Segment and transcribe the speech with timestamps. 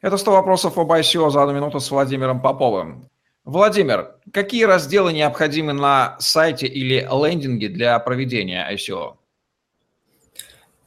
[0.00, 3.08] Это 100 вопросов об ICO за одну минуту с Владимиром Поповым.
[3.44, 9.14] Владимир, какие разделы необходимы на сайте или лендинге для проведения ICO?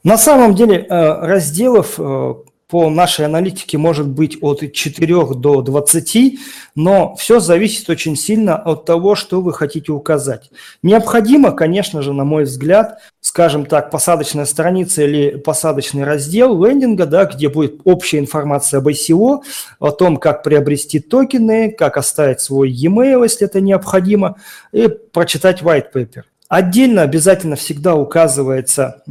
[0.04, 2.34] На самом деле э, разделов э,
[2.72, 6.38] по нашей аналитике может быть от 4 до 20,
[6.74, 10.50] но все зависит очень сильно от того, что вы хотите указать.
[10.82, 17.26] Необходимо, конечно же, на мой взгляд, скажем так, посадочная страница или посадочный раздел лендинга, да,
[17.26, 19.42] где будет общая информация об ICO,
[19.78, 24.36] о том, как приобрести токены, как оставить свой e-mail, если это необходимо,
[24.72, 26.22] и прочитать white paper.
[26.48, 29.02] Отдельно обязательно всегда указывается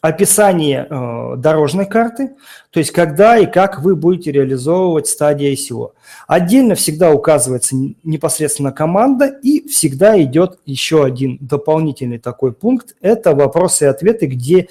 [0.00, 2.32] описание э, дорожной карты,
[2.70, 5.92] то есть когда и как вы будете реализовывать стадии ICO.
[6.26, 12.94] Отдельно всегда указывается непосредственно команда и всегда идет еще один дополнительный такой пункт.
[13.00, 14.68] Это вопросы и ответы, где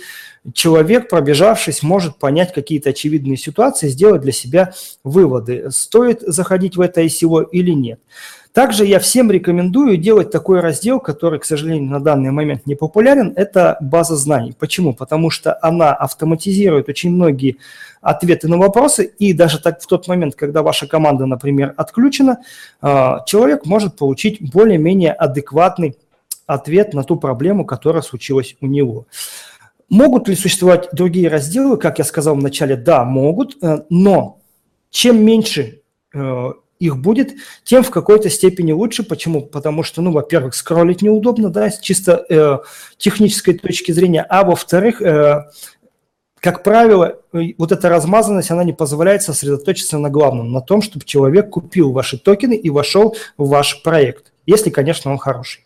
[0.54, 4.74] человек, пробежавшись, может понять какие-то очевидные ситуации, сделать для себя
[5.04, 8.00] выводы, стоит заходить в это ICO или нет.
[8.58, 13.32] Также я всем рекомендую делать такой раздел, который, к сожалению, на данный момент не популярен,
[13.36, 14.56] это база знаний.
[14.58, 14.96] Почему?
[14.96, 17.58] Потому что она автоматизирует очень многие
[18.02, 22.40] ответы на вопросы, и даже так в тот момент, когда ваша команда, например, отключена,
[22.82, 25.96] а, человек может получить более-менее адекватный
[26.48, 29.06] ответ на ту проблему, которая случилась у него.
[29.88, 31.78] Могут ли существовать другие разделы?
[31.78, 34.40] Как я сказал в начале, да, могут, э, но
[34.90, 35.82] чем меньше
[36.16, 37.34] э, их будет,
[37.64, 39.04] тем в какой-то степени лучше.
[39.04, 39.42] Почему?
[39.42, 42.60] Потому что, ну, во-первых, скроллить неудобно, да, с чисто э,
[42.98, 45.46] технической точки зрения, а во-вторых, э,
[46.40, 51.06] как правило, э, вот эта размазанность, она не позволяет сосредоточиться на главном, на том, чтобы
[51.06, 55.64] человек купил ваши токены и вошел в ваш проект, если, конечно, он хороший.